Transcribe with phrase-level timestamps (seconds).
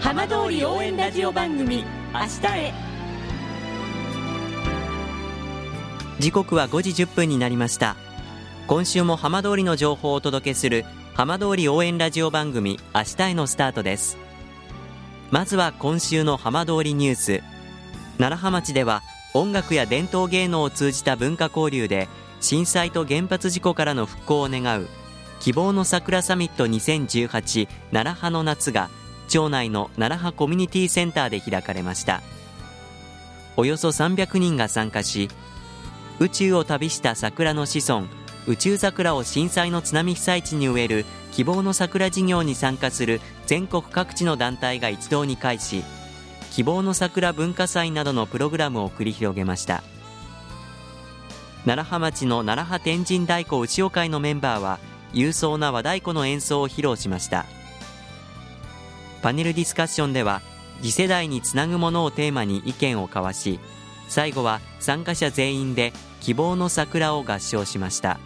[0.00, 1.84] 浜通り応援ラジオ番組
[2.14, 2.72] 明日へ。
[6.20, 7.96] 時刻は5時1分になりました。
[8.68, 10.84] 今週も浜通りの情報をお届けする
[11.14, 14.16] 浜通り応援ラジオ番組明日へのスタートです。
[15.32, 17.42] まずは今週の浜通りニュース。
[18.18, 19.02] 楢葉町では
[19.34, 22.08] 音楽や伝統芸能を通じた文化交流で
[22.40, 24.88] 震災と原発事故からの復興を願う
[25.40, 28.90] 希望の桜サミット2018楢葉の夏が
[29.28, 32.22] 町内の楢葉コミュニティセンターで開かれました。
[33.56, 35.28] およそ300人が参加し
[36.20, 38.06] 宇宙を旅した桜の子孫
[38.46, 45.82] 宇宙桜を震災の津波被災地に植える希望の桜事業に参加する全国各地の団体が一堂に会し
[46.52, 49.82] 希望の桜文化祭などのプログラムを繰り広げました。
[51.66, 54.78] 楢葉町の楢葉天神太鼓牛尾会のメンバーは
[55.12, 57.44] 勇壮な和太鼓の演奏を披露しました。
[59.22, 60.42] パネルディスカッションでは
[60.80, 63.58] 次世代につなぐものをテーマに意見を交わし
[64.08, 68.18] 最後は参加者全員で希望の桜を合唱しました。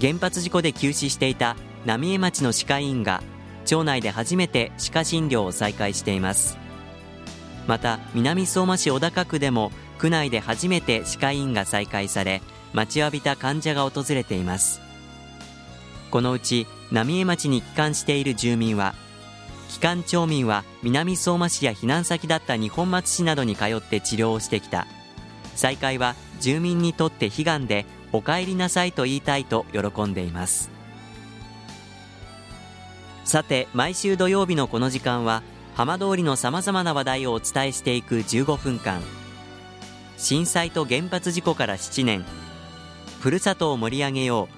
[0.00, 3.22] 原発事故で休止していた浪江町の歯科医院が
[3.64, 6.56] 町内で初めて歯科診療を再開しています。
[7.66, 12.40] また南相馬市小高区でも区内で初めて歯科医院が再開され
[12.72, 14.80] 待ちわびた患者が訪れています。
[16.10, 18.94] このうち浪江町に帰還している住民は
[19.68, 24.86] 帰還町民は南相馬市や避難先だった二本松市などに通って治療をしてきた。
[25.54, 30.70] 再開は住民にとって悲願でお帰りなさいと言いたいと喜んでいます。
[33.24, 35.42] さて毎週土曜日のこの時間は
[35.74, 39.02] 浜通りのさまざまな話題をお伝えしていく15分間。
[40.16, 42.24] 震災と原発事故から7年。
[43.20, 44.57] ふるさとを盛り上げよう。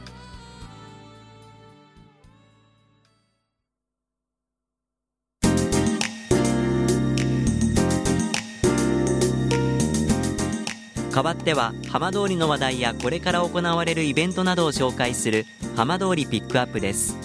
[11.13, 15.45] 代わっては浜通りの話題やこれから行われるイベントなどを紹介する
[15.75, 17.17] 浜通りピックアップです。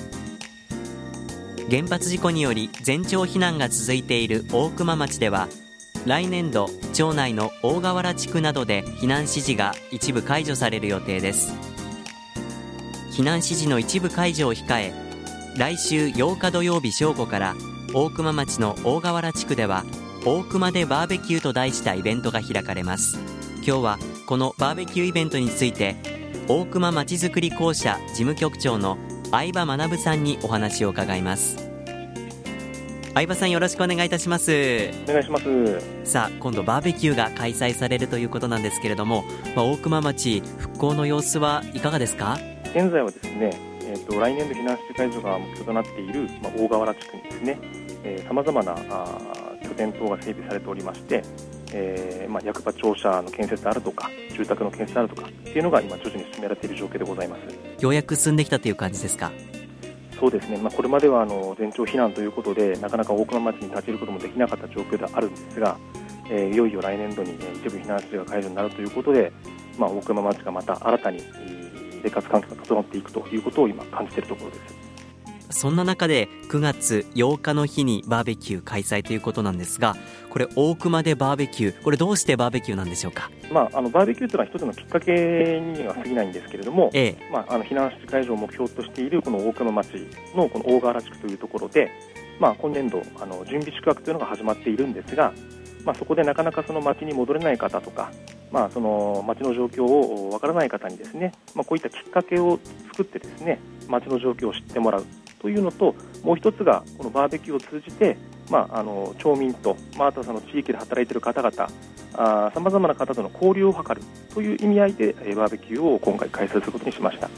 [1.71, 5.49] 原発事故により全町避難が続いている大熊町では
[6.05, 11.53] 来年度町内の大河原地区などで避難指示が一部解除される予定です。
[13.13, 14.93] 避難指示の一部解除を控え
[15.57, 17.55] 来週8日土曜日正午から
[17.95, 19.85] 大熊町の大河原地区では
[20.25, 23.36] 大熊でバーベキューと題したイベントが開かれます。
[23.67, 25.97] 今日はこのバーベキューイベントについて
[26.47, 28.97] 大熊まちづくり公社事務局長の
[29.33, 31.57] 相葉学さんにお話を伺います。
[33.13, 34.53] 相葉さんよろしくお願いいたします。
[35.09, 35.81] お願いします。
[36.05, 39.25] さあ今度バーベキューが開催されるということなんですけれども、
[39.57, 42.39] まあ、大熊町復興の様子はいかがですか？
[42.67, 43.51] 現在はですね
[43.89, 47.59] えーと、来年度避難指示解除が目標となっている、まあ、大河原地区にですね
[48.29, 49.09] さまざまなあ
[49.63, 51.23] 拠点等が整備されておりまして
[51.79, 57.83] えーまあ、役場庁舎の建設であるとか住宅の建設であるとかっていうのが今徐々に進められている状況でございます。
[57.83, 59.31] ようやく進んできたという感じですか？
[60.19, 65.77] そうですね、まあ、これまではあの全町避難ということでなかなか大熊町に立ち入ることもできなかった状況ではあるんですが、
[66.31, 69.31] えー、いよいよ来年度に、ね、一部避難指示が解除になるということで、
[69.79, 71.23] まあ、大熊町がまた新たに
[72.03, 74.86] 生活環境が整っていくということを今感じているところです。
[75.51, 79.97] そんな中で9月8日の日にバーベキュー開催ということなんですが
[80.31, 87.31] これ大熊でバーベキューこれどうしてバーベキューなんでしょうか、まあ、あのバーベキューというのは一つのきっかけには過ぎないんですけれども、ええ。
[87.33, 89.89] まあ、あの避難指示解除を目標としているこの大熊町
[90.35, 91.91] のこの大河原地区というところで、
[92.39, 95.33] まあ、今年度あの準備宿泊というのが始まっているんですが、
[95.85, 98.11] まあ、そこでなかなかその町に戻れない方とか、
[98.53, 102.59] まあ、その町の状況をわからない方にですね、まあ、こういったきっかけを
[102.93, 105.07] 作ってですね町の状況を知ってもらう
[105.41, 108.17] というのともう一つがこのバーベキューを通じて、
[108.51, 111.69] まあ、あの町民と、まあ、あとはその地域で働いている方々
[112.51, 114.01] さまざまな方との交流を図る
[114.33, 117.29] という意味合いで、えバーベキューを今回開催することにしました。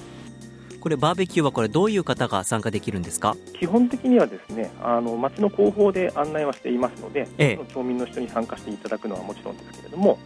[0.81, 3.37] これバーベキューはこれどういう方が参加できるんですか？
[3.55, 10.19] 基本的にはですねあの町の広報で案内はしていますので、ええ、町民の人に参加していただくのはもちろんですけれども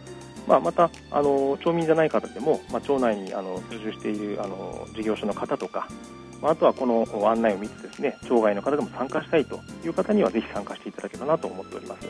[0.47, 5.87] まあ、またあの町民じゃない方でも、まあ、町内にあの居住しているあの事業所の方とか、
[6.43, 12.07] まあ、あとはこの案内を見てですね町外の方でも参加したいという方にはぜひ参加していただければなと思っております。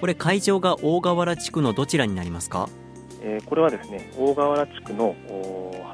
[0.00, 2.68] これ会場が大河原地区のどちらになりますか、
[3.22, 5.16] えー、これはですね大河原地区の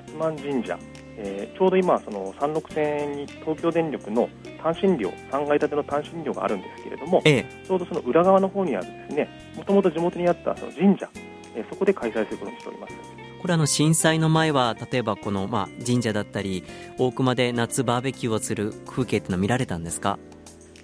[0.05, 0.79] 八幡神社、
[1.17, 4.29] えー、ちょうど今その山麓線に東京電力の
[4.63, 11.09] 単身寮3階建ての単身寮があるんですけれども、ええ、ちょうどその裏側の方にあるですねもともと地元にあったその神社、
[11.55, 16.63] えー、そこで開催することにしておりますこれあの震災の前は例えばこのまあ神社だったり
[16.99, 20.19] 大熊で夏バーベキューをする風景っていうのは見られたんですか？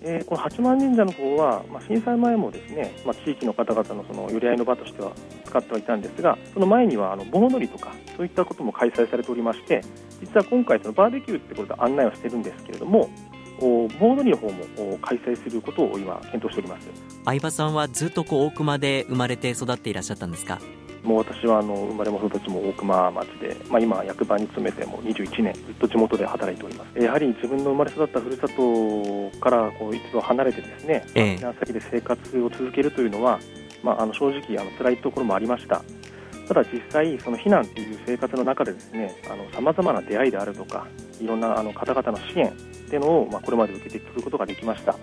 [0.02, 5.12] えー、この八幡神社の方は、まあ、震災前もですね、まあ、地域の方々のその寄り合いの場としては
[5.44, 9.80] 使ってはいたんですが、その前にはあの盆踊りとか、そういったことも開催されておりまして、
[10.20, 13.08] 実は今回、そのバーベキューってことで案内をしてるんですけれども、
[13.58, 16.88] 盆踊りの方も開催することを今、検討しております
[17.24, 20.60] 相葉さんはずっとこう大熊で生まれて育っていらっしゃったんですか？
[21.06, 26.98] もう私はあの生まれも育ちも大熊町で、まあ、今、役場に勤めても21年、ずっと地元で働いております。
[26.98, 33.38] やはり自分の生まれ育ったふるさとからこう一度離れてですね、避難先で生活を続けるというのは、
[33.84, 35.82] まあ、あの正直あの辛いところもありました。
[36.48, 39.16] ただ実際、その避難という生活の中でですね、
[39.52, 40.86] さまざまな出会いであるとか、
[41.20, 42.52] いろんなあの方々の支援っ
[42.88, 44.96] ていうのを、まあ、これまで受けてくることができました。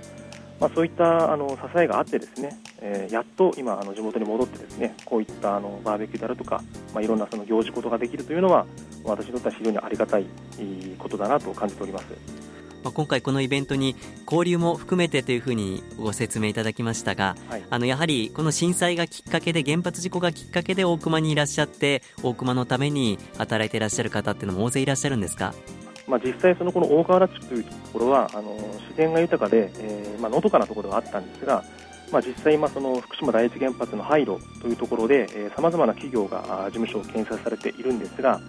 [0.64, 6.64] まあ、そういったあの支えがあってですね、えー、やっと今あの地元に戻ってですねこういったあのバーベキューであるとか、
[6.94, 8.66] まあ、いろんなその行事ことができるというのは
[9.04, 10.26] 私にとっては非常にありがたい
[10.98, 12.06] ことだなと感じております。
[12.82, 25.54] まあ、今回このイベントに交流も含めてというふうにご説明いただきましたが、はい、あのやはりこの震災がきっかけで原発事故がきっかけで大熊にいらっしゃって大熊のために働いていらっしゃる方っていうのも大勢いらっしゃるんですか？
[26.08, 31.64] まあ、実際、そのこの大河原地区というところはあの自然が豊かで、えーまあのどかなところがあったんですが、
[32.12, 38.40] まあ、実際、その福島第一原発の廃炉というところでさまざまな企業が事務所を建設されているんですが、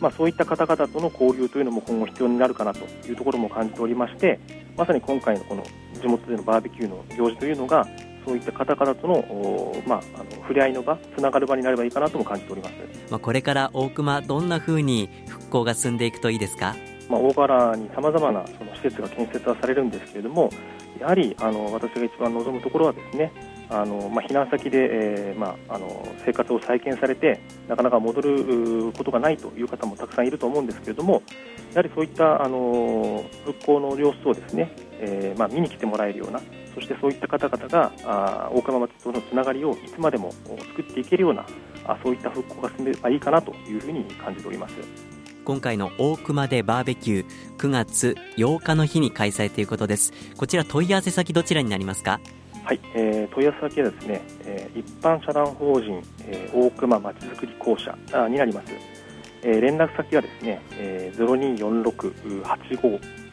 [0.00, 4.38] まあ、そういった方々との交流というのも今後必要になるかなというところも感じておりまして
[4.76, 5.64] まさに今回のこの
[6.00, 7.86] 地元でのバーベキューの行事というのが
[8.24, 12.72] そういった方々との,、まあ、あの触れ合いの場つながる場になればいいかなとも感じております、
[13.10, 16.76] まあ、これから大熊どんなふうに復興が進んでいくといいですか？
[17.08, 20.50] まあ、大原にさまざまなその施設が建設はされるんですけれども、
[21.00, 23.32] やはりあの私が一番望むところはですね、
[23.70, 31.22] あのまあ、避難先で、えーまあ、あの生活を再建されてなかなか戻ることがないという方もたくさんいると思うんですけれども
[31.74, 36.40] やはりそういったあの復興の様子をですね、えーまあ、見に来てもらえるような
[36.74, 40.32] そしてそういった方々があ大川町とのつながりをいつまでも
[40.76, 41.44] 作っていけるような
[41.84, 45.17] あそういった復興が進めばいいかなというふうに感じております。
[45.48, 50.12] 今回の大熊でバーベキュー9月8日の日に開催ということです。
[50.36, 52.20] こちら問い合わせ先どちらになりますか？
[52.64, 58.66] はい、えー、問い合わせ先はですね、えー、一般社団法人、えー、大熊まちづくり公社あになります、
[59.42, 61.54] えー、連絡先はですね、えー、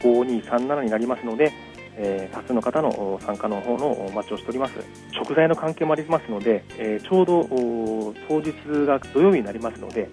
[0.00, 1.52] 0246-855237になりますので、
[1.96, 4.72] えー、多数の方の参加の方のお待ちをしております。
[5.12, 7.44] 食材の関係もありますので、えー、ちょうど
[8.26, 8.54] 当日
[8.86, 10.08] が土曜日になりますので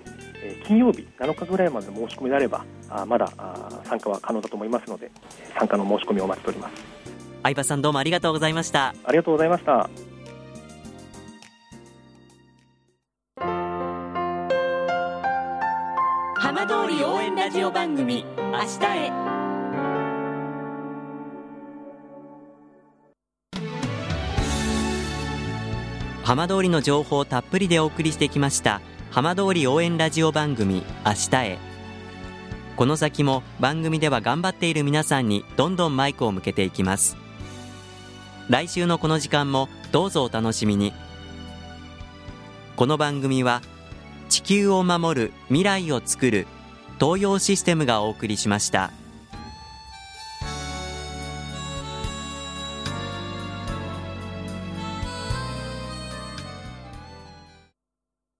[0.65, 5.11] 金曜日7日ぐらいまでの申し込みであればあまだあ参加は可能だと思いますので
[5.57, 6.73] 参加の申し込みをお待ちしております。
[7.43, 8.95] 相葉さんどうもありがとうございました。
[9.03, 9.89] ありがとうございました。
[16.35, 19.33] 浜通り応援ラジオ番組明日へ。
[26.23, 28.81] 浜通りの情報をたっぷりでお送りしてきました
[29.13, 31.59] 浜通り応援ラジオ番組明日へ。
[32.75, 37.15] この先も番組では頑張っている皆さんにどんどんマイクを向けていきます。
[38.49, 40.93] 来週のこの時間もどうぞお楽しみに。
[42.75, 43.61] この番組は
[44.29, 46.47] 地球を守る未来をつくる
[46.99, 48.89] 東洋システムがお送りしました。